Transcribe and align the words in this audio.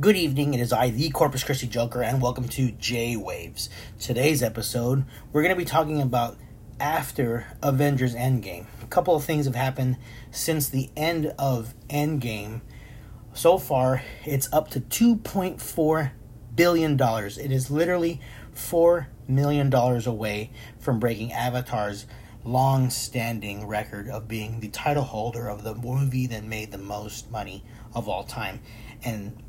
Good 0.00 0.16
evening, 0.16 0.54
it 0.54 0.60
is 0.60 0.72
I, 0.72 0.90
the 0.90 1.08
Corpus 1.10 1.44
Christi 1.44 1.68
Joker, 1.68 2.02
and 2.02 2.20
welcome 2.20 2.48
to 2.48 2.72
J 2.72 3.16
Waves. 3.16 3.70
Today's 4.00 4.42
episode, 4.42 5.04
we're 5.32 5.42
going 5.42 5.54
to 5.54 5.58
be 5.58 5.64
talking 5.64 6.02
about 6.02 6.36
after 6.80 7.46
Avengers 7.62 8.12
Endgame. 8.12 8.66
A 8.82 8.86
couple 8.86 9.14
of 9.14 9.22
things 9.22 9.46
have 9.46 9.54
happened 9.54 9.96
since 10.32 10.68
the 10.68 10.90
end 10.96 11.32
of 11.38 11.74
Endgame. 11.88 12.62
So 13.34 13.56
far, 13.56 14.02
it's 14.24 14.52
up 14.52 14.68
to 14.70 14.80
$2.4 14.80 16.10
billion. 16.56 17.00
It 17.00 17.52
is 17.52 17.70
literally 17.70 18.20
$4 18.52 19.06
million 19.28 19.72
away 19.72 20.50
from 20.80 20.98
breaking 20.98 21.32
Avatar's 21.32 22.06
long 22.42 22.90
standing 22.90 23.64
record 23.68 24.08
of 24.08 24.26
being 24.26 24.58
the 24.58 24.68
title 24.70 25.04
holder 25.04 25.48
of 25.48 25.62
the 25.62 25.76
movie 25.76 26.26
that 26.26 26.42
made 26.42 26.72
the 26.72 26.78
most 26.78 27.30
money 27.30 27.62
of 27.94 28.08
all 28.08 28.24
time. 28.24 28.60
And 29.04 29.40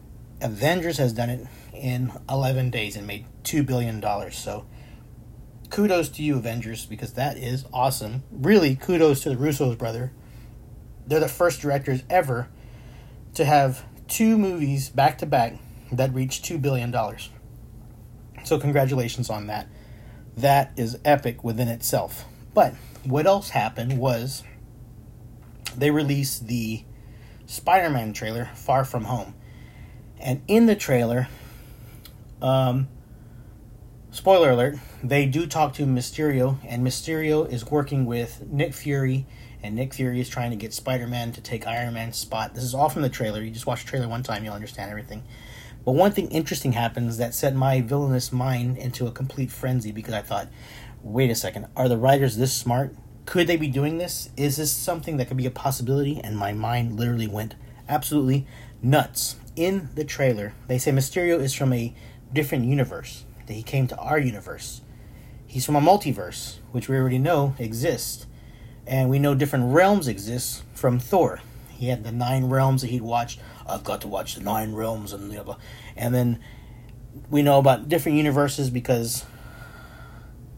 Avengers 0.42 0.98
has 0.98 1.14
done 1.14 1.30
it 1.30 1.48
in 1.74 2.12
11 2.30 2.70
days 2.70 2.96
and 2.96 3.08
made 3.08 3.26
$2 3.44 3.66
billion. 3.66 4.02
So 4.32 4.66
kudos 5.70 6.10
to 6.10 6.24
you, 6.24 6.38
Avengers, 6.38 6.86
because 6.86 7.14
that 7.14 7.38
is 7.38 7.66
awesome. 7.74 8.24
Really, 8.32 8.76
kudos 8.76 9.22
to 9.24 9.30
the 9.30 9.38
Russo's 9.38 9.76
brother. 9.76 10.12
They're 11.08 11.20
the 11.20 11.28
first 11.28 11.62
directors 11.62 12.04
ever 12.10 12.50
to 13.36 13.46
have 13.46 13.86
two 14.08 14.38
movies 14.38 14.90
back 14.90 15.18
to 15.20 15.26
back 15.26 15.58
that 15.92 16.14
reached 16.14 16.46
$2 16.46 16.62
billion. 16.62 16.94
So, 18.44 18.60
congratulations 18.60 19.30
on 19.30 19.48
that. 19.48 19.68
That 20.38 20.72
is 20.78 20.98
epic 21.06 21.44
within 21.44 21.68
itself. 21.68 22.26
But 22.54 22.74
what 23.04 23.26
else 23.26 23.50
happened 23.50 23.98
was 23.98 24.44
they 25.78 25.92
released 25.92 26.48
the 26.48 26.84
Spider 27.46 27.90
Man 27.90 28.14
trailer, 28.14 28.50
Far 28.56 28.86
From 28.86 29.06
Home. 29.06 29.36
And 30.20 30.42
in 30.48 30.66
the 30.66 30.76
trailer, 30.76 31.28
um, 32.42 32.88
spoiler 34.12 34.52
alert, 34.52 34.78
they 35.04 35.26
do 35.26 35.46
talk 35.46 35.74
to 35.74 35.86
Mysterio, 35.86 36.58
and 36.66 36.86
Mysterio 36.86 37.52
is 37.52 37.66
working 37.66 38.06
with 38.06 38.42
Nick 38.48 38.74
Fury, 38.74 39.26
and 39.62 39.76
Nick 39.76 39.94
Fury 39.94 40.20
is 40.20 40.30
trying 40.30 40.52
to 40.52 40.56
get 40.56 40.74
Spider 40.74 41.08
Man 41.08 41.32
to 41.34 41.42
take 41.42 41.68
Iron 41.68 41.94
Man's 41.94 42.18
spot. 42.18 42.54
This 42.54 42.64
is 42.64 42.74
all 42.74 42.90
from 42.90 43.02
the 43.02 43.10
trailer. 43.10 43.42
You 43.42 43.52
just 43.52 43.68
watch 43.68 43.84
the 43.84 43.90
trailer 43.90 44.08
one 44.08 44.24
time, 44.24 44.44
you'll 44.44 44.54
understand 44.54 44.90
everything. 44.90 45.24
But 45.84 45.92
one 45.92 46.12
thing 46.12 46.32
interesting 46.32 46.72
happens 46.72 47.18
that 47.18 47.36
set 47.36 47.56
my 47.56 47.82
villainous 47.82 48.32
mind 48.32 48.78
into 48.78 49.06
a 49.06 49.12
complete 49.12 49.52
frenzy 49.52 49.92
because 49.92 50.14
I 50.14 50.22
thought, 50.22 50.48
wait 51.04 51.30
a 51.30 51.36
second, 51.36 51.68
are 51.76 51.88
the 51.88 51.98
writers 51.98 52.38
this 52.38 52.54
smart? 52.54 52.96
Could 53.26 53.48
they 53.48 53.58
be 53.58 53.68
doing 53.68 54.00
this? 54.00 54.30
Is 54.36 54.58
this 54.58 54.72
something 54.72 55.18
that 55.18 55.28
could 55.28 55.38
be 55.38 55.46
a 55.46 55.52
possibility? 55.52 56.20
And 56.24 56.38
my 56.38 56.54
mind 56.54 57.00
literally 57.00 57.28
went 57.28 57.56
absolutely 57.88 58.48
nuts 58.82 59.36
in 59.56 59.90
the 59.96 60.04
trailer, 60.04 60.54
they 60.68 60.78
say 60.78 60.92
Mysterio 60.92 61.40
is 61.40 61.54
from 61.54 61.74
a 61.74 61.94
different 62.34 62.66
universe, 62.66 63.26
that 63.48 63.54
he 63.54 63.64
came 63.64 63.88
to 63.88 63.98
our 63.98 64.20
universe. 64.20 64.82
He's 65.46 65.66
from 65.66 65.76
a 65.76 65.82
multiverse, 65.82 66.58
which 66.72 66.90
we 66.90 66.98
already 66.98 67.20
know 67.20 67.56
exists. 67.58 68.26
And 68.88 69.10
we 69.10 69.20
know 69.20 69.34
different 69.34 69.74
realms 69.74 70.08
exist 70.08 70.64
from 70.74 71.00
Thor. 71.00 71.42
He 71.70 71.88
had 71.88 72.04
the 72.04 72.12
nine 72.12 72.46
realms 72.46 72.82
that 72.82 72.90
he'd 72.90 73.02
watched. 73.02 73.40
I've 73.68 73.84
got 73.84 74.02
to 74.02 74.08
watch 74.08 74.36
the 74.36 74.42
nine 74.42 74.74
realms 74.74 75.12
and 75.12 75.32
the 75.32 75.40
other. 75.40 75.56
And 75.96 76.14
then 76.14 76.40
we 77.30 77.42
know 77.42 77.60
about 77.60 77.90
different 77.90 78.18
universes 78.18 78.70
because 78.70 79.26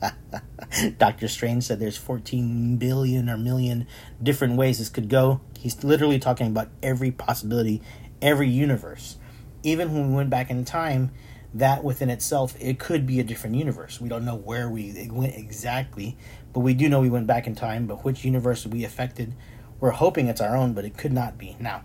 Doctor 0.97 1.27
Strange 1.27 1.63
said 1.63 1.79
there's 1.79 1.97
14 1.97 2.77
billion 2.77 3.29
or 3.29 3.37
million 3.37 3.87
different 4.21 4.57
ways 4.57 4.79
this 4.79 4.89
could 4.89 5.09
go. 5.09 5.41
He's 5.57 5.83
literally 5.83 6.19
talking 6.19 6.47
about 6.47 6.69
every 6.83 7.11
possibility 7.11 7.81
every 8.21 8.49
universe. 8.49 9.17
Even 9.63 9.93
when 9.93 10.09
we 10.09 10.15
went 10.15 10.29
back 10.29 10.49
in 10.49 10.65
time, 10.65 11.11
that 11.53 11.83
within 11.83 12.09
itself, 12.09 12.55
it 12.59 12.79
could 12.79 13.05
be 13.05 13.19
a 13.19 13.23
different 13.23 13.55
universe. 13.55 13.99
We 13.99 14.09
don't 14.09 14.25
know 14.25 14.35
where 14.35 14.69
we 14.69 15.09
went 15.11 15.35
exactly, 15.35 16.17
but 16.53 16.59
we 16.59 16.73
do 16.73 16.89
know 16.89 16.99
we 16.99 17.09
went 17.09 17.27
back 17.27 17.47
in 17.47 17.55
time. 17.55 17.87
But 17.87 18.03
which 18.03 18.23
universe 18.23 18.65
we 18.65 18.83
affected, 18.83 19.33
we're 19.79 19.91
hoping 19.91 20.27
it's 20.27 20.41
our 20.41 20.55
own, 20.55 20.73
but 20.73 20.85
it 20.85 20.97
could 20.97 21.13
not 21.13 21.37
be. 21.37 21.55
Now, 21.59 21.83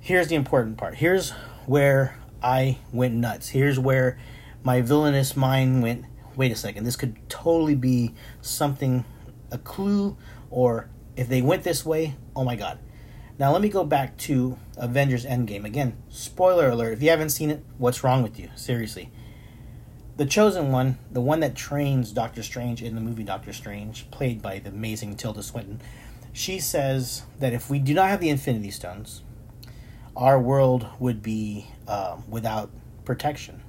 here's 0.00 0.28
the 0.28 0.34
important 0.34 0.76
part. 0.76 0.96
Here's 0.96 1.30
where 1.66 2.18
I 2.42 2.78
went 2.92 3.14
nuts. 3.14 3.50
Here's 3.50 3.78
where 3.78 4.18
my 4.62 4.80
villainous 4.80 5.36
mind 5.36 5.82
went. 5.82 6.04
Wait 6.34 6.50
a 6.50 6.56
second, 6.56 6.84
this 6.84 6.96
could 6.96 7.16
totally 7.28 7.74
be 7.74 8.14
something, 8.40 9.04
a 9.50 9.58
clue, 9.58 10.16
or 10.50 10.88
if 11.14 11.28
they 11.28 11.42
went 11.42 11.62
this 11.62 11.84
way, 11.84 12.14
oh 12.34 12.42
my 12.42 12.56
god 12.56 12.78
now 13.38 13.52
let 13.52 13.62
me 13.62 13.68
go 13.68 13.84
back 13.84 14.16
to 14.18 14.58
Avengers 14.76 15.24
Endgame. 15.24 15.64
Again, 15.64 15.96
spoiler 16.08 16.68
alert. 16.68 16.92
If 16.92 17.02
you 17.02 17.10
haven't 17.10 17.30
seen 17.30 17.50
it, 17.50 17.64
what's 17.78 18.04
wrong 18.04 18.22
with 18.22 18.38
you? 18.38 18.50
Seriously. 18.56 19.10
The 20.16 20.26
chosen 20.26 20.70
one, 20.70 20.98
the 21.10 21.22
one 21.22 21.40
that 21.40 21.54
trains 21.54 22.12
Doctor 22.12 22.42
Strange 22.42 22.82
in 22.82 22.94
the 22.94 23.00
movie 23.00 23.24
Doctor 23.24 23.52
Strange, 23.52 24.10
played 24.10 24.42
by 24.42 24.58
the 24.58 24.68
amazing 24.68 25.16
Tilda 25.16 25.42
Swinton, 25.42 25.80
she 26.32 26.58
says 26.58 27.22
that 27.40 27.52
if 27.52 27.70
we 27.70 27.78
do 27.78 27.94
not 27.94 28.08
have 28.08 28.20
the 28.20 28.28
Infinity 28.28 28.70
Stones, 28.70 29.22
our 30.14 30.38
world 30.38 30.86
would 30.98 31.22
be 31.22 31.66
uh, 31.88 32.18
without 32.28 32.70
protection. 33.04 33.62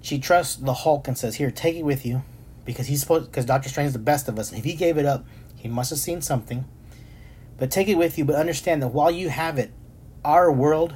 She 0.00 0.18
trusts 0.18 0.56
the 0.56 0.72
Hulk 0.72 1.06
and 1.06 1.18
says, 1.18 1.36
"Here, 1.36 1.50
take 1.50 1.76
it 1.76 1.84
with 1.84 2.06
you," 2.06 2.22
because 2.64 2.86
he's 2.86 3.00
supposed 3.00 3.26
because 3.26 3.44
Doctor 3.44 3.68
Strange 3.68 3.88
is 3.88 3.92
the 3.92 3.98
best 3.98 4.28
of 4.28 4.38
us, 4.38 4.50
and 4.50 4.58
if 4.58 4.64
he 4.64 4.74
gave 4.74 4.96
it 4.96 5.04
up, 5.04 5.26
he 5.54 5.68
must 5.68 5.90
have 5.90 5.98
seen 5.98 6.22
something 6.22 6.64
but 7.58 7.70
take 7.72 7.88
it 7.88 7.96
with 7.96 8.16
you, 8.16 8.24
but 8.24 8.36
understand 8.36 8.82
that 8.82 8.88
while 8.88 9.10
you 9.10 9.28
have 9.28 9.58
it, 9.58 9.72
our 10.24 10.50
world 10.50 10.94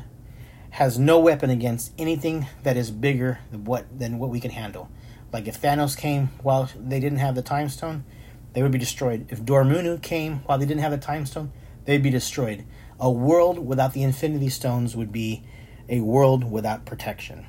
has 0.70 0.98
no 0.98 1.18
weapon 1.18 1.50
against 1.50 1.92
anything 1.98 2.46
that 2.62 2.76
is 2.76 2.90
bigger 2.90 3.40
than 3.50 3.64
what 3.64 3.98
than 3.98 4.18
what 4.18 4.30
we 4.30 4.40
can 4.40 4.52
handle. 4.52 4.88
Like 5.32 5.48
if 5.48 5.60
Thanos 5.60 5.96
came 5.96 6.28
while 6.42 6.70
they 6.76 7.00
didn't 7.00 7.18
have 7.18 7.34
the 7.34 7.42
time 7.42 7.68
stone, 7.68 8.04
they 8.52 8.62
would 8.62 8.72
be 8.72 8.78
destroyed. 8.78 9.26
If 9.28 9.42
Dormammu 9.42 10.02
came 10.02 10.38
while 10.40 10.58
they 10.58 10.66
didn't 10.66 10.82
have 10.82 10.92
the 10.92 10.98
time 10.98 11.26
stone, 11.26 11.52
they'd 11.84 12.02
be 12.02 12.10
destroyed. 12.10 12.64
A 13.00 13.10
world 13.10 13.58
without 13.58 13.92
the 13.92 14.02
Infinity 14.02 14.48
Stones 14.48 14.96
would 14.96 15.10
be 15.10 15.44
a 15.88 16.00
world 16.00 16.50
without 16.50 16.86
protection. 16.86 17.46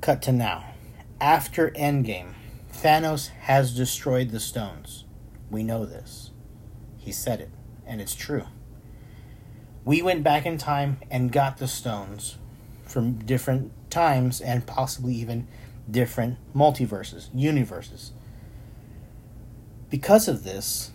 Cut 0.00 0.20
to 0.22 0.32
now. 0.32 0.74
After 1.20 1.70
Endgame, 1.70 2.34
Thanos 2.72 3.28
has 3.28 3.74
destroyed 3.74 4.30
the 4.30 4.40
stones. 4.40 5.04
We 5.48 5.62
know 5.62 5.86
this. 5.86 6.32
He 6.98 7.12
said 7.12 7.40
it 7.40 7.50
and 7.86 8.00
it's 8.00 8.14
true. 8.14 8.44
We 9.84 10.00
went 10.02 10.22
back 10.22 10.46
in 10.46 10.56
time 10.58 10.98
and 11.10 11.30
got 11.30 11.58
the 11.58 11.68
stones 11.68 12.38
from 12.84 13.18
different 13.18 13.72
times 13.90 14.40
and 14.40 14.66
possibly 14.66 15.14
even 15.14 15.46
different 15.90 16.38
multiverses, 16.54 17.28
universes. 17.34 18.12
Because 19.90 20.26
of 20.26 20.44
this, 20.44 20.90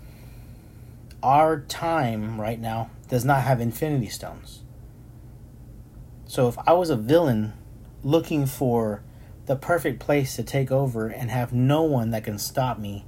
our 1.21 1.61
time 1.61 2.41
right 2.41 2.59
now 2.59 2.89
does 3.07 3.23
not 3.23 3.43
have 3.43 3.61
infinity 3.61 4.09
stones. 4.09 4.63
So 6.25 6.47
if 6.47 6.57
I 6.65 6.73
was 6.73 6.89
a 6.89 6.95
villain 6.95 7.53
looking 8.03 8.45
for 8.45 9.03
the 9.45 9.55
perfect 9.55 9.99
place 9.99 10.35
to 10.35 10.43
take 10.43 10.71
over 10.71 11.07
and 11.07 11.29
have 11.29 11.53
no 11.53 11.83
one 11.83 12.11
that 12.11 12.23
can 12.23 12.37
stop 12.37 12.79
me, 12.79 13.05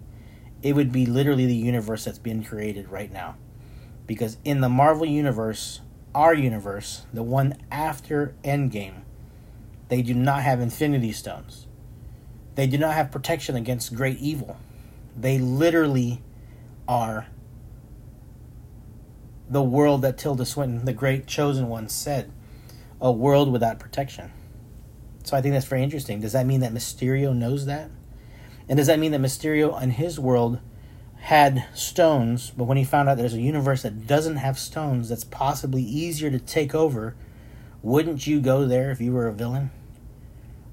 it 0.62 0.74
would 0.74 0.92
be 0.92 1.06
literally 1.06 1.46
the 1.46 1.56
universe 1.56 2.06
that's 2.06 2.20
being 2.20 2.44
created 2.44 2.90
right 2.90 3.12
now 3.12 3.36
because 4.08 4.38
in 4.44 4.62
the 4.62 4.70
Marvel 4.70 5.06
universe, 5.06 5.82
our 6.14 6.34
universe, 6.34 7.06
the 7.14 7.24
one 7.24 7.58
after 7.72 8.36
Endgame, 8.44 9.02
they 9.90 10.02
do 10.02 10.14
not 10.14 10.44
have 10.44 10.60
Infinity 10.60 11.12
Stones. 11.12 11.68
They 12.56 12.68
do 12.68 12.78
not 12.78 12.94
have 12.94 13.12
protection 13.12 13.56
against 13.56 13.96
great 13.96 14.20
evil. 14.20 14.58
They 15.16 15.38
literally 15.38 16.22
are 16.88 17.28
the 19.50 19.62
world 19.62 20.02
that 20.02 20.18
Tilda 20.18 20.46
Swinton, 20.46 20.86
the 20.86 20.94
great 20.94 21.28
chosen 21.28 21.68
one, 21.68 21.90
said 21.90 22.32
a 23.02 23.12
world 23.12 23.52
without 23.52 23.80
protection. 23.80 24.32
So 25.24 25.36
I 25.36 25.42
think 25.42 25.54
that's 25.54 25.66
very 25.66 25.84
interesting. 25.84 26.22
Does 26.22 26.34
that 26.34 26.46
mean 26.46 26.62
that 26.62 26.74
Mysterio 26.74 27.36
knows 27.36 27.66
that? 27.66 27.90
And 28.70 28.78
does 28.78 28.88
that 28.88 29.00
mean 29.00 29.12
that 29.12 29.22
Mysterio 29.22 29.80
and 29.82 29.94
his 29.94 30.20
world 30.20 30.60
had 31.22 31.64
stones, 31.76 32.50
but 32.50 32.64
when 32.64 32.78
he 32.78 32.84
found 32.84 33.08
out 33.08 33.16
there's 33.16 33.36
a 33.36 33.42
universe 33.42 33.84
that 33.84 34.08
doesn't 34.08 34.38
have 34.38 34.58
stones 34.58 35.08
that's 35.08 35.24
possibly 35.24 35.84
easier 35.84 36.32
to 36.32 36.40
take 36.40 36.74
over, 36.74 37.16
wouldn't 37.84 38.26
you 38.26 38.42
go 38.42 38.66
there 38.66 38.90
if 38.90 39.00
you 39.00 39.14
were 39.14 39.28
a 39.28 39.34
villain? 39.34 39.70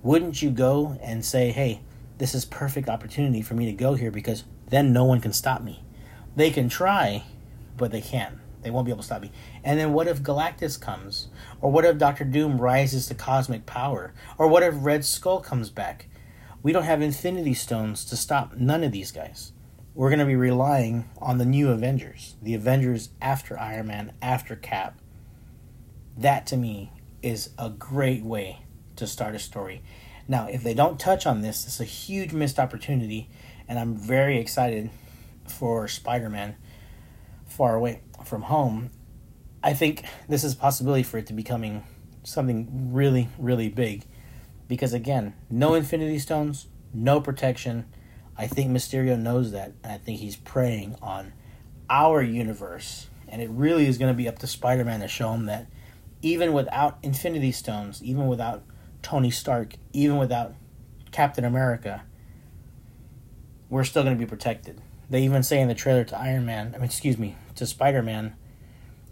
Wouldn't 0.02 0.40
you 0.40 0.50
go 0.50 0.98
and 1.02 1.22
say, 1.22 1.50
hey, 1.50 1.82
this 2.16 2.34
is 2.34 2.46
perfect 2.46 2.88
opportunity 2.88 3.42
for 3.42 3.54
me 3.54 3.66
to 3.66 3.72
go 3.72 3.94
here 3.94 4.10
because 4.10 4.44
then 4.70 4.90
no 4.90 5.04
one 5.04 5.20
can 5.20 5.34
stop 5.34 5.62
me. 5.62 5.84
They 6.34 6.50
can 6.50 6.70
try, 6.70 7.24
but 7.76 7.90
they 7.90 8.00
can't. 8.00 8.38
They 8.62 8.70
won't 8.70 8.86
be 8.86 8.90
able 8.90 9.02
to 9.02 9.06
stop 9.06 9.20
me. 9.20 9.30
And 9.62 9.78
then 9.78 9.92
what 9.92 10.08
if 10.08 10.22
Galactus 10.22 10.80
comes? 10.80 11.28
Or 11.60 11.70
what 11.70 11.84
if 11.84 11.98
Doctor 11.98 12.24
Doom 12.24 12.58
rises 12.58 13.06
to 13.06 13.14
cosmic 13.14 13.66
power? 13.66 14.14
Or 14.38 14.48
what 14.48 14.62
if 14.62 14.74
Red 14.78 15.04
Skull 15.04 15.40
comes 15.40 15.68
back? 15.68 16.08
We 16.62 16.72
don't 16.72 16.84
have 16.84 17.02
Infinity 17.02 17.54
Stones 17.54 18.04
to 18.06 18.16
stop 18.16 18.56
none 18.56 18.82
of 18.82 18.92
these 18.92 19.12
guys 19.12 19.52
we're 19.98 20.10
going 20.10 20.20
to 20.20 20.24
be 20.24 20.36
relying 20.36 21.10
on 21.20 21.38
the 21.38 21.44
new 21.44 21.70
Avengers, 21.70 22.36
the 22.40 22.54
Avengers 22.54 23.08
after 23.20 23.58
Iron 23.58 23.88
Man, 23.88 24.12
after 24.22 24.54
Cap. 24.54 24.96
That 26.16 26.46
to 26.46 26.56
me 26.56 26.92
is 27.20 27.50
a 27.58 27.68
great 27.68 28.22
way 28.22 28.60
to 28.94 29.08
start 29.08 29.34
a 29.34 29.40
story. 29.40 29.82
Now, 30.28 30.46
if 30.46 30.62
they 30.62 30.72
don't 30.72 31.00
touch 31.00 31.26
on 31.26 31.40
this, 31.40 31.66
it's 31.66 31.80
a 31.80 31.84
huge 31.84 32.32
missed 32.32 32.60
opportunity, 32.60 33.28
and 33.66 33.76
I'm 33.76 33.96
very 33.96 34.38
excited 34.38 34.90
for 35.48 35.88
Spider 35.88 36.30
Man 36.30 36.54
Far 37.48 37.74
Away 37.74 38.02
from 38.24 38.42
Home. 38.42 38.90
I 39.64 39.74
think 39.74 40.04
this 40.28 40.44
is 40.44 40.52
a 40.52 40.58
possibility 40.58 41.02
for 41.02 41.18
it 41.18 41.26
to 41.26 41.32
becoming 41.32 41.82
something 42.22 42.92
really, 42.92 43.30
really 43.36 43.68
big. 43.68 44.04
Because 44.68 44.92
again, 44.92 45.34
no 45.50 45.74
Infinity 45.74 46.20
Stones, 46.20 46.68
no 46.94 47.20
protection. 47.20 47.86
I 48.38 48.46
think 48.46 48.70
Mysterio 48.70 49.18
knows 49.18 49.50
that, 49.50 49.72
and 49.82 49.92
I 49.92 49.98
think 49.98 50.20
he's 50.20 50.36
preying 50.36 50.96
on 51.02 51.32
our 51.90 52.22
universe. 52.22 53.08
And 53.26 53.42
it 53.42 53.50
really 53.50 53.86
is 53.86 53.98
going 53.98 54.12
to 54.12 54.16
be 54.16 54.28
up 54.28 54.38
to 54.38 54.46
Spider 54.46 54.84
Man 54.84 55.00
to 55.00 55.08
show 55.08 55.32
him 55.32 55.46
that 55.46 55.66
even 56.22 56.52
without 56.52 56.98
Infinity 57.02 57.52
Stones, 57.52 58.02
even 58.02 58.28
without 58.28 58.62
Tony 59.02 59.30
Stark, 59.30 59.74
even 59.92 60.16
without 60.16 60.54
Captain 61.10 61.44
America, 61.44 62.04
we're 63.68 63.84
still 63.84 64.02
going 64.02 64.16
to 64.16 64.18
be 64.18 64.28
protected. 64.28 64.80
They 65.10 65.22
even 65.22 65.42
say 65.42 65.60
in 65.60 65.68
the 65.68 65.74
trailer 65.74 66.04
to 66.04 66.18
Iron 66.18 66.46
Man, 66.46 66.72
I 66.74 66.78
mean, 66.78 66.84
excuse 66.84 67.18
me, 67.18 67.36
to 67.56 67.66
Spider 67.66 68.02
Man, 68.02 68.36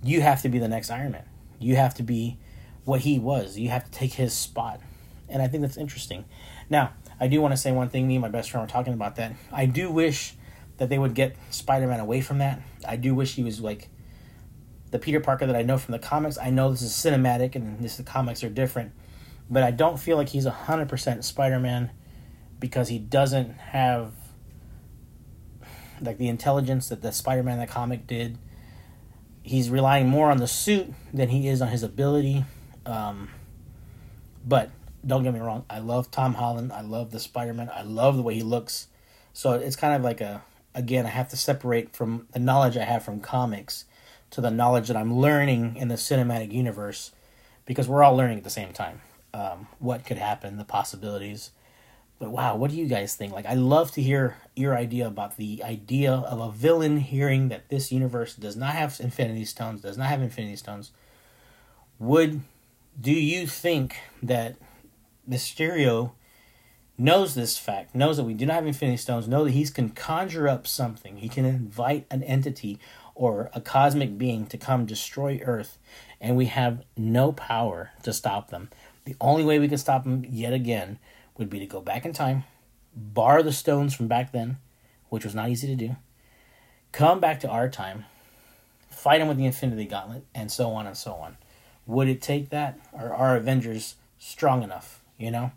you 0.02 0.20
have 0.20 0.42
to 0.42 0.48
be 0.48 0.58
the 0.58 0.68
next 0.68 0.90
Iron 0.90 1.12
Man. 1.12 1.24
You 1.58 1.76
have 1.76 1.94
to 1.94 2.02
be 2.02 2.38
what 2.84 3.00
he 3.00 3.18
was. 3.18 3.58
You 3.58 3.70
have 3.70 3.84
to 3.84 3.90
take 3.90 4.14
his 4.14 4.32
spot. 4.32 4.80
And 5.28 5.42
I 5.42 5.48
think 5.48 5.62
that's 5.62 5.76
interesting. 5.76 6.24
Now, 6.70 6.92
I 7.18 7.28
do 7.28 7.40
want 7.40 7.52
to 7.52 7.56
say 7.56 7.72
one 7.72 7.88
thing. 7.88 8.06
Me 8.06 8.16
and 8.16 8.22
my 8.22 8.28
best 8.28 8.50
friend 8.50 8.66
were 8.66 8.70
talking 8.70 8.92
about 8.92 9.16
that. 9.16 9.34
I 9.52 9.66
do 9.66 9.90
wish 9.90 10.34
that 10.78 10.88
they 10.88 10.98
would 10.98 11.14
get 11.14 11.36
Spider 11.50 11.86
Man 11.86 12.00
away 12.00 12.20
from 12.20 12.38
that. 12.38 12.60
I 12.86 12.96
do 12.96 13.14
wish 13.14 13.34
he 13.34 13.42
was 13.42 13.60
like 13.60 13.88
the 14.90 14.98
Peter 14.98 15.20
Parker 15.20 15.46
that 15.46 15.56
I 15.56 15.62
know 15.62 15.78
from 15.78 15.92
the 15.92 15.98
comics. 15.98 16.38
I 16.38 16.50
know 16.50 16.70
this 16.70 16.82
is 16.82 16.92
cinematic 16.92 17.54
and 17.54 17.80
this 17.80 17.96
the 17.96 18.02
comics 18.02 18.44
are 18.44 18.48
different, 18.48 18.92
but 19.50 19.62
I 19.62 19.70
don't 19.70 19.98
feel 19.98 20.16
like 20.16 20.28
he's 20.28 20.46
hundred 20.46 20.88
percent 20.88 21.24
Spider 21.24 21.58
Man 21.58 21.90
because 22.60 22.88
he 22.88 22.98
doesn't 22.98 23.52
have 23.52 24.12
like 26.00 26.18
the 26.18 26.28
intelligence 26.28 26.88
that 26.88 27.02
the 27.02 27.12
Spider 27.12 27.42
Man 27.42 27.58
the 27.58 27.66
comic 27.66 28.06
did. 28.06 28.38
He's 29.42 29.70
relying 29.70 30.08
more 30.08 30.30
on 30.30 30.38
the 30.38 30.48
suit 30.48 30.92
than 31.14 31.28
he 31.28 31.48
is 31.48 31.62
on 31.62 31.68
his 31.68 31.82
ability. 31.82 32.44
Um, 32.84 33.30
but 34.44 34.70
don't 35.06 35.22
get 35.22 35.32
me 35.32 35.40
wrong, 35.40 35.64
I 35.70 35.78
love 35.78 36.10
Tom 36.10 36.34
Holland. 36.34 36.72
I 36.72 36.80
love 36.80 37.10
the 37.10 37.20
Spider 37.20 37.54
Man. 37.54 37.70
I 37.72 37.82
love 37.82 38.16
the 38.16 38.22
way 38.22 38.34
he 38.34 38.42
looks. 38.42 38.88
So 39.32 39.52
it's 39.52 39.76
kind 39.76 39.94
of 39.94 40.02
like 40.02 40.20
a 40.20 40.42
again, 40.74 41.06
I 41.06 41.10
have 41.10 41.30
to 41.30 41.36
separate 41.36 41.96
from 41.96 42.28
the 42.32 42.38
knowledge 42.38 42.76
I 42.76 42.84
have 42.84 43.04
from 43.04 43.20
comics 43.20 43.86
to 44.30 44.40
the 44.40 44.50
knowledge 44.50 44.88
that 44.88 44.96
I'm 44.96 45.16
learning 45.16 45.76
in 45.76 45.88
the 45.88 45.94
cinematic 45.94 46.52
universe 46.52 47.12
because 47.64 47.88
we're 47.88 48.02
all 48.02 48.14
learning 48.14 48.38
at 48.38 48.44
the 48.44 48.50
same 48.50 48.72
time. 48.72 49.00
Um, 49.32 49.68
what 49.78 50.04
could 50.04 50.18
happen, 50.18 50.56
the 50.56 50.64
possibilities. 50.64 51.50
But 52.18 52.30
wow, 52.30 52.56
what 52.56 52.70
do 52.70 52.76
you 52.76 52.86
guys 52.86 53.14
think? 53.14 53.32
Like, 53.32 53.46
I 53.46 53.54
love 53.54 53.92
to 53.92 54.02
hear 54.02 54.36
your 54.54 54.74
idea 54.74 55.06
about 55.06 55.36
the 55.36 55.62
idea 55.62 56.12
of 56.12 56.40
a 56.40 56.50
villain 56.50 56.98
hearing 56.98 57.48
that 57.48 57.68
this 57.68 57.92
universe 57.92 58.34
does 58.34 58.56
not 58.56 58.74
have 58.74 58.98
Infinity 59.00 59.44
Stones, 59.44 59.82
does 59.82 59.98
not 59.98 60.08
have 60.08 60.22
Infinity 60.22 60.56
Stones. 60.56 60.92
Would 61.98 62.40
do 62.98 63.12
you 63.12 63.46
think 63.46 63.96
that 64.22 64.56
Mysterio 65.28 66.12
knows 66.98 67.34
this 67.34 67.58
fact, 67.58 67.94
knows 67.94 68.16
that 68.16 68.24
we 68.24 68.34
do 68.34 68.46
not 68.46 68.54
have 68.54 68.66
Infinity 68.66 68.96
Stones, 68.96 69.28
know 69.28 69.44
that 69.44 69.50
he 69.50 69.64
can 69.66 69.90
conjure 69.90 70.48
up 70.48 70.66
something, 70.66 71.18
he 71.18 71.28
can 71.28 71.44
invite 71.44 72.06
an 72.10 72.22
entity 72.22 72.78
or 73.14 73.50
a 73.54 73.60
cosmic 73.60 74.16
being 74.18 74.46
to 74.46 74.58
come 74.58 74.86
destroy 74.86 75.40
Earth, 75.44 75.78
and 76.20 76.36
we 76.36 76.46
have 76.46 76.84
no 76.96 77.32
power 77.32 77.90
to 78.02 78.12
stop 78.12 78.50
them. 78.50 78.70
The 79.04 79.16
only 79.20 79.44
way 79.44 79.58
we 79.58 79.68
can 79.68 79.78
stop 79.78 80.04
them 80.04 80.24
yet 80.28 80.52
again 80.52 80.98
would 81.36 81.50
be 81.50 81.58
to 81.58 81.66
go 81.66 81.80
back 81.80 82.04
in 82.04 82.12
time, 82.12 82.44
borrow 82.94 83.42
the 83.42 83.52
stones 83.52 83.94
from 83.94 84.08
back 84.08 84.32
then, 84.32 84.58
which 85.08 85.24
was 85.24 85.34
not 85.34 85.48
easy 85.48 85.66
to 85.66 85.76
do, 85.76 85.96
come 86.92 87.20
back 87.20 87.40
to 87.40 87.48
our 87.48 87.68
time, 87.68 88.04
fight 88.90 89.18
them 89.18 89.28
with 89.28 89.36
the 89.36 89.46
Infinity 89.46 89.86
Gauntlet, 89.86 90.24
and 90.34 90.50
so 90.50 90.70
on 90.70 90.86
and 90.86 90.96
so 90.96 91.12
on. 91.14 91.36
Would 91.86 92.08
it 92.08 92.22
take 92.22 92.50
that? 92.50 92.78
Are 92.92 93.14
our 93.14 93.36
Avengers 93.36 93.96
strong 94.18 94.62
enough, 94.62 94.95
you 95.18 95.30
know? 95.30 95.52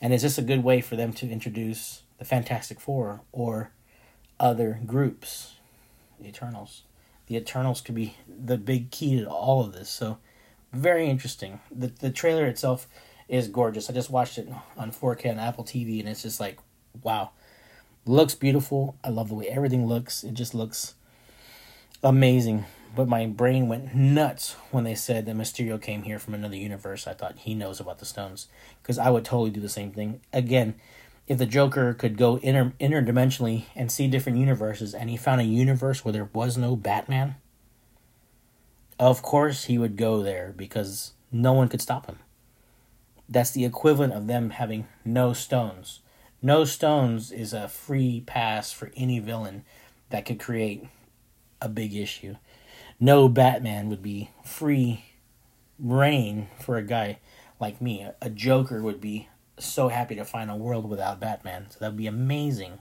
And 0.00 0.12
is 0.12 0.22
this 0.22 0.38
a 0.38 0.42
good 0.42 0.64
way 0.64 0.80
for 0.80 0.96
them 0.96 1.12
to 1.14 1.28
introduce 1.28 2.02
the 2.18 2.24
Fantastic 2.24 2.80
Four 2.80 3.20
or 3.32 3.70
other 4.38 4.80
groups? 4.86 5.54
The 6.18 6.28
Eternals 6.28 6.82
the 7.30 7.36
Eternals 7.36 7.80
could 7.80 7.94
be 7.94 8.16
the 8.28 8.58
big 8.58 8.90
key 8.90 9.20
to 9.20 9.30
all 9.30 9.60
of 9.60 9.72
this. 9.72 9.88
So, 9.88 10.18
very 10.72 11.08
interesting. 11.08 11.60
The 11.70 11.86
the 11.86 12.10
trailer 12.10 12.44
itself 12.46 12.88
is 13.28 13.46
gorgeous. 13.46 13.88
I 13.88 13.92
just 13.92 14.10
watched 14.10 14.36
it 14.36 14.48
on 14.76 14.90
4K 14.90 15.30
on 15.30 15.38
Apple 15.38 15.62
TV, 15.62 16.00
and 16.00 16.08
it's 16.08 16.22
just 16.22 16.40
like, 16.40 16.58
wow, 17.04 17.30
looks 18.04 18.34
beautiful. 18.34 18.96
I 19.04 19.10
love 19.10 19.28
the 19.28 19.36
way 19.36 19.46
everything 19.46 19.86
looks. 19.86 20.24
It 20.24 20.34
just 20.34 20.56
looks 20.56 20.94
amazing. 22.02 22.64
But 22.94 23.08
my 23.08 23.26
brain 23.26 23.68
went 23.68 23.94
nuts 23.94 24.56
when 24.70 24.84
they 24.84 24.96
said 24.96 25.26
that 25.26 25.36
Mysterio 25.36 25.80
came 25.80 26.02
here 26.02 26.18
from 26.18 26.34
another 26.34 26.56
universe. 26.56 27.06
I 27.06 27.12
thought 27.12 27.38
he 27.38 27.54
knows 27.54 27.78
about 27.78 27.98
the 27.98 28.04
stones 28.04 28.48
because 28.82 28.98
I 28.98 29.10
would 29.10 29.24
totally 29.24 29.50
do 29.50 29.60
the 29.60 29.68
same 29.68 29.92
thing. 29.92 30.20
Again, 30.32 30.74
if 31.28 31.38
the 31.38 31.46
Joker 31.46 31.94
could 31.94 32.16
go 32.16 32.36
inter 32.38 32.72
interdimensionally 32.80 33.66
and 33.76 33.92
see 33.92 34.08
different 34.08 34.38
universes, 34.38 34.92
and 34.94 35.08
he 35.08 35.16
found 35.16 35.40
a 35.40 35.44
universe 35.44 36.04
where 36.04 36.12
there 36.12 36.28
was 36.32 36.56
no 36.56 36.74
Batman, 36.74 37.36
of 38.98 39.22
course 39.22 39.64
he 39.64 39.78
would 39.78 39.96
go 39.96 40.22
there 40.22 40.52
because 40.56 41.12
no 41.30 41.52
one 41.52 41.68
could 41.68 41.80
stop 41.80 42.06
him. 42.06 42.18
That's 43.28 43.52
the 43.52 43.64
equivalent 43.64 44.12
of 44.12 44.26
them 44.26 44.50
having 44.50 44.88
no 45.04 45.32
stones. 45.32 46.00
No 46.42 46.64
stones 46.64 47.30
is 47.30 47.52
a 47.52 47.68
free 47.68 48.24
pass 48.26 48.72
for 48.72 48.90
any 48.96 49.20
villain 49.20 49.64
that 50.08 50.24
could 50.24 50.40
create 50.40 50.88
a 51.60 51.68
big 51.68 51.94
issue. 51.94 52.34
No 53.00 53.28
Batman 53.28 53.88
would 53.88 54.02
be 54.02 54.30
free 54.44 55.06
reign 55.78 56.48
for 56.60 56.76
a 56.76 56.82
guy 56.82 57.18
like 57.58 57.80
me. 57.80 58.06
A 58.20 58.28
Joker 58.28 58.82
would 58.82 59.00
be 59.00 59.28
so 59.58 59.88
happy 59.88 60.14
to 60.14 60.24
find 60.24 60.50
a 60.50 60.56
world 60.56 60.88
without 60.88 61.18
Batman. 61.18 61.66
So 61.70 61.78
that'd 61.80 61.96
be 61.96 62.06
amazing. 62.06 62.80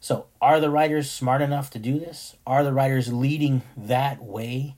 So, 0.00 0.26
are 0.40 0.60
the 0.60 0.70
writers 0.70 1.10
smart 1.10 1.42
enough 1.42 1.70
to 1.70 1.78
do 1.78 1.98
this? 1.98 2.36
Are 2.46 2.62
the 2.62 2.72
writers 2.72 3.12
leading 3.12 3.62
that 3.76 4.22
way 4.22 4.76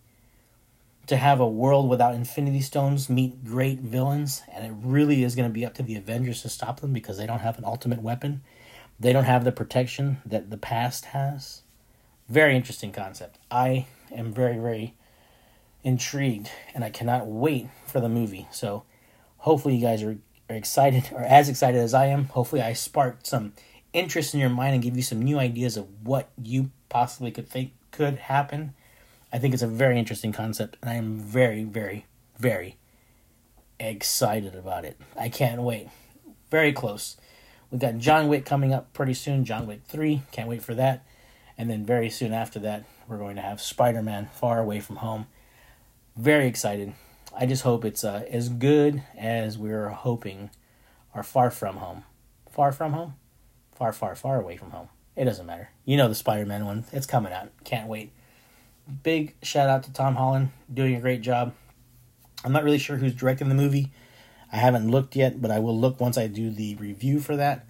to 1.06 1.16
have 1.16 1.40
a 1.40 1.48
world 1.48 1.90
without 1.90 2.14
Infinity 2.14 2.62
Stones 2.62 3.10
meet 3.10 3.44
great 3.44 3.80
villains? 3.80 4.42
And 4.50 4.64
it 4.64 4.72
really 4.82 5.22
is 5.22 5.34
going 5.34 5.48
to 5.48 5.52
be 5.52 5.66
up 5.66 5.74
to 5.74 5.82
the 5.82 5.96
Avengers 5.96 6.40
to 6.42 6.48
stop 6.48 6.80
them 6.80 6.94
because 6.94 7.18
they 7.18 7.26
don't 7.26 7.40
have 7.40 7.58
an 7.58 7.66
ultimate 7.66 8.00
weapon. 8.00 8.40
They 8.98 9.12
don't 9.12 9.24
have 9.24 9.44
the 9.44 9.52
protection 9.52 10.22
that 10.24 10.50
the 10.50 10.56
past 10.56 11.06
has. 11.06 11.62
Very 12.28 12.56
interesting 12.56 12.92
concept. 12.92 13.38
I 13.50 13.86
am 14.14 14.32
very, 14.32 14.58
very 14.58 14.94
intrigued 15.82 16.50
and 16.74 16.84
I 16.84 16.90
cannot 16.90 17.26
wait 17.26 17.68
for 17.86 18.00
the 18.00 18.08
movie. 18.08 18.46
So, 18.50 18.84
hopefully, 19.38 19.76
you 19.76 19.82
guys 19.82 20.02
are 20.02 20.18
are 20.50 20.56
excited 20.56 21.08
or 21.12 21.22
as 21.22 21.48
excited 21.48 21.80
as 21.80 21.94
I 21.94 22.06
am. 22.06 22.26
Hopefully, 22.26 22.60
I 22.60 22.72
sparked 22.72 23.26
some 23.26 23.52
interest 23.92 24.34
in 24.34 24.40
your 24.40 24.50
mind 24.50 24.74
and 24.74 24.82
give 24.82 24.96
you 24.96 25.02
some 25.02 25.22
new 25.22 25.38
ideas 25.38 25.76
of 25.76 25.86
what 26.02 26.30
you 26.42 26.70
possibly 26.88 27.30
could 27.30 27.48
think 27.48 27.72
could 27.92 28.18
happen. 28.18 28.74
I 29.32 29.38
think 29.38 29.54
it's 29.54 29.62
a 29.62 29.68
very 29.68 29.98
interesting 29.98 30.32
concept, 30.32 30.76
and 30.82 30.90
I 30.90 30.94
am 30.94 31.16
very, 31.16 31.62
very, 31.62 32.06
very 32.38 32.76
excited 33.78 34.54
about 34.56 34.84
it. 34.84 35.00
I 35.18 35.28
can't 35.28 35.62
wait. 35.62 35.88
Very 36.50 36.72
close. 36.72 37.16
We've 37.70 37.80
got 37.80 37.98
John 37.98 38.26
Wick 38.26 38.44
coming 38.44 38.74
up 38.74 38.92
pretty 38.92 39.14
soon, 39.14 39.44
John 39.44 39.68
Wick 39.68 39.82
3. 39.86 40.22
Can't 40.32 40.48
wait 40.48 40.62
for 40.62 40.74
that. 40.74 41.04
And 41.60 41.68
then 41.68 41.84
very 41.84 42.08
soon 42.08 42.32
after 42.32 42.58
that, 42.60 42.84
we're 43.06 43.18
going 43.18 43.36
to 43.36 43.42
have 43.42 43.60
Spider 43.60 44.00
Man 44.00 44.30
Far 44.32 44.60
Away 44.60 44.80
from 44.80 44.96
Home. 44.96 45.26
Very 46.16 46.46
excited. 46.46 46.94
I 47.38 47.44
just 47.44 47.64
hope 47.64 47.84
it's 47.84 48.02
uh, 48.02 48.24
as 48.30 48.48
good 48.48 49.02
as 49.14 49.58
we 49.58 49.70
are 49.70 49.90
hoping 49.90 50.48
or 51.14 51.22
far 51.22 51.50
from 51.50 51.76
home. 51.76 52.04
Far 52.48 52.72
from 52.72 52.94
home? 52.94 53.16
Far, 53.74 53.92
far, 53.92 54.14
far 54.14 54.40
away 54.40 54.56
from 54.56 54.70
home. 54.70 54.88
It 55.14 55.26
doesn't 55.26 55.44
matter. 55.44 55.68
You 55.84 55.98
know 55.98 56.08
the 56.08 56.14
Spider 56.14 56.46
Man 56.46 56.64
one. 56.64 56.86
It's 56.92 57.04
coming 57.04 57.30
out. 57.30 57.50
Can't 57.62 57.88
wait. 57.88 58.10
Big 59.02 59.34
shout 59.42 59.68
out 59.68 59.82
to 59.82 59.92
Tom 59.92 60.14
Holland, 60.14 60.52
doing 60.72 60.94
a 60.94 61.00
great 61.00 61.20
job. 61.20 61.52
I'm 62.42 62.52
not 62.52 62.64
really 62.64 62.78
sure 62.78 62.96
who's 62.96 63.14
directing 63.14 63.50
the 63.50 63.54
movie. 63.54 63.92
I 64.50 64.56
haven't 64.56 64.90
looked 64.90 65.14
yet, 65.14 65.42
but 65.42 65.50
I 65.50 65.58
will 65.58 65.78
look 65.78 66.00
once 66.00 66.16
I 66.16 66.26
do 66.26 66.48
the 66.48 66.76
review 66.76 67.20
for 67.20 67.36
that. 67.36 67.66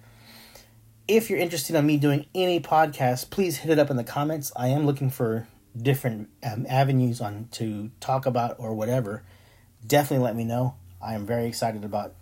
If 1.13 1.29
you're 1.29 1.39
interested 1.39 1.75
in 1.75 1.85
me 1.85 1.97
doing 1.97 2.25
any 2.33 2.61
podcast, 2.61 3.31
please 3.31 3.57
hit 3.57 3.69
it 3.69 3.77
up 3.77 3.89
in 3.89 3.97
the 3.97 4.03
comments. 4.05 4.49
I 4.55 4.69
am 4.69 4.85
looking 4.85 5.09
for 5.09 5.45
different 5.75 6.29
um, 6.41 6.65
avenues 6.69 7.19
on 7.19 7.49
to 7.51 7.91
talk 7.99 8.25
about 8.25 8.55
or 8.59 8.73
whatever 8.73 9.21
definitely 9.85 10.23
let 10.23 10.37
me 10.37 10.45
know. 10.45 10.75
I 11.01 11.15
am 11.15 11.25
very 11.25 11.47
excited 11.47 11.83
about 11.83 12.13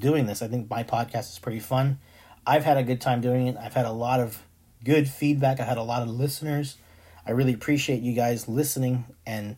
doing 0.00 0.26
this. 0.26 0.42
I 0.42 0.48
think 0.48 0.68
my 0.68 0.82
podcast 0.82 1.30
is 1.30 1.38
pretty 1.38 1.60
fun. 1.60 2.00
I've 2.44 2.64
had 2.64 2.76
a 2.76 2.82
good 2.82 3.00
time 3.00 3.20
doing 3.20 3.46
it. 3.46 3.56
I've 3.56 3.74
had 3.74 3.86
a 3.86 3.92
lot 3.92 4.18
of 4.18 4.42
good 4.82 5.08
feedback. 5.08 5.60
I 5.60 5.64
had 5.64 5.78
a 5.78 5.84
lot 5.84 6.02
of 6.02 6.08
listeners. 6.08 6.78
I 7.24 7.30
really 7.30 7.54
appreciate 7.54 8.02
you 8.02 8.12
guys 8.12 8.48
listening 8.48 9.04
and 9.24 9.54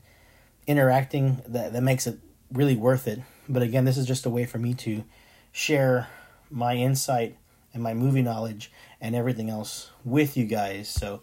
interacting. 0.66 1.40
That 1.48 1.72
that 1.72 1.82
makes 1.82 2.06
it 2.06 2.18
really 2.52 2.76
worth 2.76 3.08
it. 3.08 3.20
But 3.48 3.62
again, 3.62 3.86
this 3.86 3.96
is 3.96 4.06
just 4.06 4.26
a 4.26 4.30
way 4.30 4.44
for 4.44 4.58
me 4.58 4.74
to 4.74 5.04
share 5.52 6.08
my 6.50 6.74
insight 6.74 7.37
and 7.72 7.82
my 7.82 7.94
movie 7.94 8.22
knowledge 8.22 8.72
and 9.00 9.14
everything 9.14 9.50
else 9.50 9.90
with 10.04 10.36
you 10.36 10.44
guys. 10.44 10.88
So, 10.88 11.22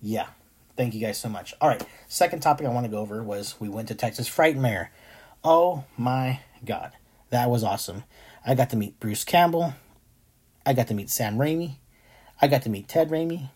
yeah, 0.00 0.28
thank 0.76 0.94
you 0.94 1.00
guys 1.00 1.18
so 1.18 1.28
much. 1.28 1.54
All 1.60 1.68
right, 1.68 1.82
second 2.08 2.40
topic 2.40 2.66
I 2.66 2.70
want 2.70 2.86
to 2.86 2.90
go 2.90 2.98
over 2.98 3.22
was 3.22 3.56
we 3.60 3.68
went 3.68 3.88
to 3.88 3.94
Texas 3.94 4.28
Frightmare. 4.28 4.88
Oh 5.44 5.84
my 5.96 6.40
God, 6.64 6.92
that 7.30 7.50
was 7.50 7.64
awesome. 7.64 8.04
I 8.44 8.54
got 8.54 8.70
to 8.70 8.76
meet 8.76 8.98
Bruce 9.00 9.24
Campbell. 9.24 9.74
I 10.64 10.72
got 10.72 10.88
to 10.88 10.94
meet 10.94 11.10
Sam 11.10 11.36
Raimi. 11.36 11.76
I 12.40 12.48
got 12.48 12.62
to 12.62 12.70
meet 12.70 12.88
Ted 12.88 13.10
Raimi. 13.10 13.50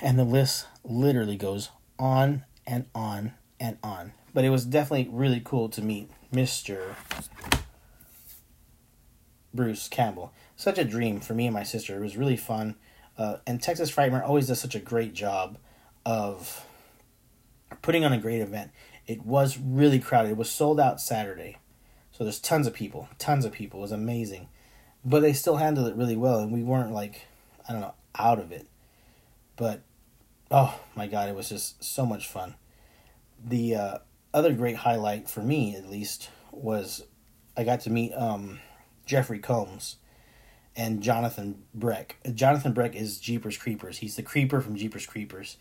And 0.00 0.18
the 0.18 0.24
list 0.24 0.66
literally 0.84 1.36
goes 1.36 1.70
on 1.98 2.44
and 2.66 2.86
on 2.94 3.34
and 3.60 3.78
on. 3.82 4.12
But 4.32 4.44
it 4.44 4.50
was 4.50 4.64
definitely 4.64 5.08
really 5.10 5.40
cool 5.44 5.68
to 5.70 5.82
meet 5.82 6.10
Mr. 6.32 6.94
Bruce 9.56 9.88
Campbell. 9.88 10.32
Such 10.54 10.78
a 10.78 10.84
dream 10.84 11.20
for 11.20 11.34
me 11.34 11.46
and 11.46 11.54
my 11.54 11.62
sister. 11.62 11.96
It 11.96 12.02
was 12.02 12.16
really 12.16 12.36
fun. 12.36 12.76
Uh, 13.18 13.38
and 13.46 13.62
Texas 13.62 13.90
Frightmare 13.90 14.22
always 14.22 14.46
does 14.46 14.60
such 14.60 14.74
a 14.74 14.80
great 14.80 15.14
job 15.14 15.58
of 16.04 16.64
putting 17.82 18.04
on 18.04 18.12
a 18.12 18.18
great 18.18 18.40
event. 18.40 18.70
It 19.06 19.24
was 19.24 19.58
really 19.58 19.98
crowded. 19.98 20.32
It 20.32 20.36
was 20.36 20.50
sold 20.50 20.78
out 20.78 21.00
Saturday. 21.00 21.58
So 22.12 22.24
there's 22.24 22.38
tons 22.40 22.66
of 22.66 22.74
people, 22.74 23.08
tons 23.18 23.44
of 23.44 23.52
people. 23.52 23.80
It 23.80 23.82
was 23.82 23.92
amazing. 23.92 24.48
But 25.04 25.20
they 25.20 25.32
still 25.32 25.56
handled 25.56 25.88
it 25.88 25.96
really 25.96 26.16
well, 26.16 26.40
and 26.40 26.52
we 26.52 26.62
weren't 26.62 26.92
like, 26.92 27.26
I 27.68 27.72
don't 27.72 27.80
know, 27.80 27.94
out 28.18 28.38
of 28.38 28.52
it. 28.52 28.66
But, 29.56 29.82
oh 30.50 30.80
my 30.94 31.06
God, 31.06 31.28
it 31.28 31.34
was 31.34 31.48
just 31.48 31.82
so 31.82 32.04
much 32.04 32.26
fun. 32.26 32.56
The 33.44 33.74
uh, 33.76 33.98
other 34.34 34.52
great 34.52 34.76
highlight 34.76 35.28
for 35.28 35.40
me, 35.40 35.76
at 35.76 35.88
least, 35.88 36.30
was 36.50 37.04
I 37.56 37.64
got 37.64 37.80
to 37.80 37.90
meet 37.90 38.12
um, 38.14 38.60
Jeffrey 39.06 39.38
Combs 39.38 39.96
and 40.76 41.02
Jonathan 41.02 41.62
Breck. 41.72 42.16
Jonathan 42.34 42.72
Breck 42.72 42.94
is 42.94 43.18
Jeepers 43.18 43.56
Creepers. 43.56 43.98
He's 43.98 44.16
the 44.16 44.22
creeper 44.22 44.60
from 44.60 44.76
Jeepers 44.76 45.06
Creepers. 45.06 45.56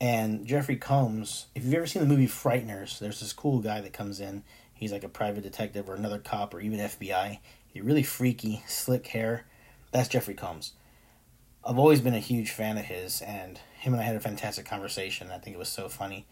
And 0.00 0.46
Jeffrey 0.46 0.76
Combs, 0.76 1.46
if 1.54 1.64
you've 1.64 1.74
ever 1.74 1.86
seen 1.86 2.02
the 2.02 2.08
movie 2.08 2.26
Frighteners, 2.26 2.98
there's 2.98 3.20
this 3.20 3.32
cool 3.32 3.58
guy 3.58 3.80
that 3.80 3.92
comes 3.92 4.20
in. 4.20 4.44
He's 4.72 4.92
like 4.92 5.04
a 5.04 5.08
private 5.08 5.42
detective 5.42 5.90
or 5.90 5.94
another 5.94 6.18
cop 6.18 6.54
or 6.54 6.60
even 6.60 6.78
FBI. 6.78 7.38
He's 7.66 7.82
really 7.82 8.02
freaky, 8.02 8.62
slick 8.66 9.08
hair. 9.08 9.44
That's 9.92 10.08
Jeffrey 10.08 10.34
Combs. 10.34 10.72
I've 11.64 11.78
always 11.78 12.00
been 12.00 12.14
a 12.14 12.20
huge 12.20 12.50
fan 12.50 12.78
of 12.78 12.86
his, 12.86 13.20
and 13.20 13.60
him 13.78 13.92
and 13.92 14.00
I 14.00 14.06
had 14.06 14.16
a 14.16 14.20
fantastic 14.20 14.64
conversation. 14.64 15.30
I 15.30 15.38
think 15.38 15.54
it 15.54 15.58
was 15.58 15.68
so 15.68 15.90
funny. 15.90 16.26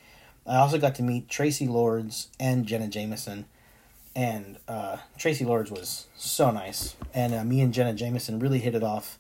I 0.47 0.57
also 0.57 0.79
got 0.79 0.95
to 0.95 1.03
meet 1.03 1.29
Traci 1.29 1.69
Lords 1.69 2.29
and 2.41 2.65
Jenna 2.65 2.89
Jameson 2.89 3.45
and 4.15 4.59
uh, 4.67 4.99
Traci 5.19 5.47
Lords 5.47 5.71
was 5.71 6.07
so 6.17 6.51
nice, 6.51 6.97
and 7.15 7.35
uh, 7.35 7.45
me 7.45 7.61
and 7.61 7.73
Jenna 7.73 7.95
Jameson 7.95 8.39
really 8.39 8.59
hit 8.59 8.75
it 8.75 8.83
off. 8.83 9.19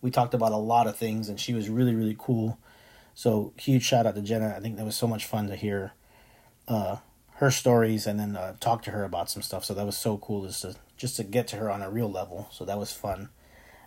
We 0.00 0.10
talked 0.10 0.34
about 0.34 0.52
a 0.52 0.56
lot 0.56 0.86
of 0.86 0.96
things, 0.96 1.28
and 1.28 1.38
she 1.38 1.54
was 1.54 1.68
really 1.68 1.94
really 1.94 2.16
cool. 2.18 2.58
So 3.14 3.52
huge 3.56 3.82
shout 3.82 4.06
out 4.06 4.14
to 4.14 4.22
Jenna. 4.22 4.54
I 4.56 4.60
think 4.60 4.76
that 4.76 4.84
was 4.84 4.96
so 4.96 5.06
much 5.06 5.24
fun 5.24 5.48
to 5.48 5.56
hear 5.56 5.92
uh, 6.68 6.98
her 7.38 7.50
stories 7.50 8.06
and 8.06 8.18
then 8.18 8.36
uh, 8.36 8.54
talk 8.60 8.82
to 8.82 8.90
her 8.90 9.04
about 9.04 9.30
some 9.30 9.42
stuff. 9.42 9.64
So 9.64 9.74
that 9.74 9.86
was 9.86 9.96
so 9.96 10.18
cool 10.18 10.46
just 10.46 10.62
to 10.62 10.74
just 10.96 11.16
to 11.16 11.24
get 11.24 11.46
to 11.48 11.56
her 11.56 11.70
on 11.70 11.82
a 11.82 11.90
real 11.90 12.10
level. 12.10 12.48
So 12.52 12.64
that 12.64 12.78
was 12.78 12.92
fun. 12.92 13.28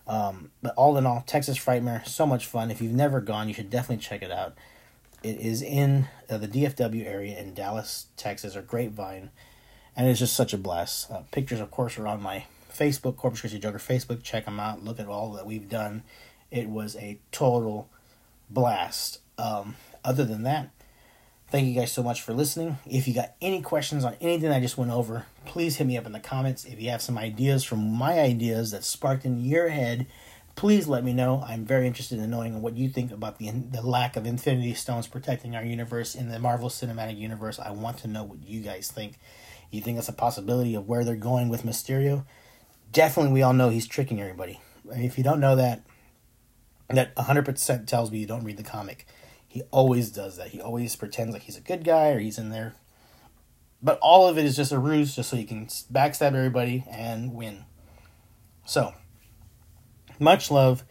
Um, 0.07 0.51
but 0.61 0.73
all 0.75 0.97
in 0.97 1.05
all, 1.05 1.23
Texas 1.27 1.57
Frightmare, 1.57 2.07
so 2.07 2.25
much 2.25 2.45
fun. 2.45 2.71
If 2.71 2.81
you've 2.81 2.93
never 2.93 3.21
gone, 3.21 3.47
you 3.47 3.53
should 3.53 3.69
definitely 3.69 4.03
check 4.03 4.23
it 4.23 4.31
out. 4.31 4.55
It 5.21 5.37
is 5.39 5.61
in 5.61 6.07
uh, 6.29 6.37
the 6.37 6.47
DFW 6.47 7.05
area 7.05 7.39
in 7.39 7.53
Dallas, 7.53 8.07
Texas, 8.17 8.55
or 8.55 8.61
Grapevine 8.61 9.29
and 9.95 10.07
it's 10.07 10.19
just 10.19 10.35
such 10.35 10.53
a 10.53 10.57
blast. 10.57 11.11
Uh, 11.11 11.21
pictures, 11.31 11.59
of 11.59 11.71
course, 11.71 11.97
are 11.97 12.07
on 12.07 12.21
my 12.21 12.45
Facebook, 12.71 13.17
Corpus 13.17 13.41
Christi 13.41 13.59
Joker 13.59 13.77
Facebook. 13.77 14.23
Check 14.23 14.45
them 14.45 14.59
out. 14.59 14.83
Look 14.83 14.99
at 14.99 15.07
all 15.07 15.33
that 15.33 15.45
we've 15.45 15.69
done. 15.69 16.03
It 16.49 16.69
was 16.69 16.95
a 16.95 17.19
total 17.31 17.89
blast. 18.49 19.19
Um, 19.37 19.75
other 20.03 20.25
than 20.25 20.43
that, 20.43 20.69
thank 21.49 21.67
you 21.67 21.73
guys 21.73 21.91
so 21.91 22.03
much 22.03 22.21
for 22.21 22.33
listening. 22.33 22.77
If 22.89 23.07
you 23.07 23.13
got 23.13 23.33
any 23.41 23.61
questions 23.61 24.03
on 24.03 24.15
anything 24.21 24.49
I 24.49 24.59
just 24.59 24.77
went 24.77 24.91
over, 24.91 25.25
please 25.45 25.77
hit 25.77 25.87
me 25.87 25.97
up 25.97 26.05
in 26.05 26.11
the 26.11 26.19
comments. 26.19 26.65
If 26.65 26.81
you 26.81 26.89
have 26.89 27.01
some 27.01 27.17
ideas 27.17 27.63
from 27.63 27.91
my 27.91 28.19
ideas 28.19 28.71
that 28.71 28.83
sparked 28.83 29.25
in 29.25 29.43
your 29.43 29.69
head, 29.69 30.07
please 30.55 30.87
let 30.87 31.03
me 31.03 31.13
know. 31.13 31.43
I'm 31.45 31.65
very 31.65 31.87
interested 31.87 32.19
in 32.19 32.29
knowing 32.29 32.61
what 32.61 32.75
you 32.75 32.89
think 32.89 33.11
about 33.11 33.37
the 33.37 33.49
the 33.51 33.81
lack 33.81 34.15
of 34.15 34.25
Infinity 34.25 34.73
Stones 34.73 35.07
protecting 35.07 35.55
our 35.55 35.63
universe 35.63 36.15
in 36.15 36.29
the 36.29 36.39
Marvel 36.39 36.69
Cinematic 36.69 37.17
Universe. 37.17 37.59
I 37.59 37.71
want 37.71 37.99
to 37.99 38.07
know 38.07 38.23
what 38.23 38.43
you 38.45 38.61
guys 38.61 38.91
think. 38.91 39.17
You 39.71 39.81
think 39.81 39.97
it's 39.97 40.09
a 40.09 40.13
possibility 40.13 40.75
of 40.75 40.87
where 40.87 41.03
they're 41.03 41.15
going 41.15 41.49
with 41.49 41.63
Mysterio? 41.63 42.25
Definitely, 42.91 43.31
we 43.31 43.41
all 43.41 43.53
know 43.53 43.69
he's 43.69 43.87
tricking 43.87 44.21
everybody. 44.21 44.59
If 44.91 45.17
you 45.17 45.23
don't 45.23 45.39
know 45.39 45.55
that, 45.55 45.83
that 46.89 47.15
100% 47.15 47.87
tells 47.87 48.11
me 48.11 48.19
you 48.19 48.27
don't 48.27 48.43
read 48.43 48.57
the 48.57 48.63
comic. 48.63 49.07
He 49.47 49.63
always 49.71 50.11
does 50.11 50.37
that. 50.37 50.49
He 50.49 50.61
always 50.61 50.95
pretends 50.95 51.33
like 51.33 51.43
he's 51.43 51.57
a 51.57 51.61
good 51.61 51.83
guy 51.83 52.09
or 52.09 52.19
he's 52.19 52.37
in 52.37 52.49
there. 52.49 52.73
But 53.81 53.97
all 54.01 54.27
of 54.27 54.37
it 54.37 54.45
is 54.45 54.55
just 54.55 54.71
a 54.71 54.79
ruse 54.79 55.15
just 55.15 55.29
so 55.29 55.37
he 55.37 55.45
can 55.45 55.65
backstab 55.65 56.35
everybody 56.35 56.83
and 56.89 57.33
win. 57.33 57.65
So, 58.65 58.93
much 60.19 60.51
love. 60.51 60.83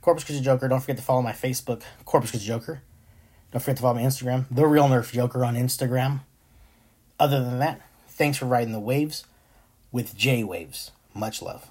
Corpus 0.00 0.24
Christi 0.24 0.42
Joker. 0.42 0.68
Don't 0.68 0.80
forget 0.80 0.96
to 0.96 1.02
follow 1.02 1.22
my 1.22 1.32
Facebook, 1.32 1.82
Corpus 2.04 2.30
Christi 2.30 2.46
Joker. 2.46 2.82
Don't 3.50 3.60
forget 3.60 3.76
to 3.76 3.82
follow 3.82 3.94
my 3.94 4.02
Instagram, 4.02 4.46
The 4.50 4.66
Real 4.66 4.88
Nerf 4.88 5.12
Joker 5.12 5.44
on 5.44 5.54
Instagram. 5.54 6.20
Other 7.18 7.42
than 7.42 7.58
that, 7.58 7.80
Thanks 8.18 8.36
for 8.36 8.46
riding 8.46 8.72
the 8.72 8.80
waves 8.80 9.24
with 9.92 10.16
J 10.16 10.42
Waves. 10.42 10.90
Much 11.14 11.40
love. 11.40 11.70